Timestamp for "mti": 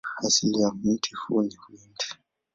0.71-1.15